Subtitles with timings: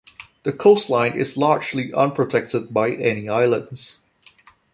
[0.41, 4.01] The coastline is largely unprotected by any islands.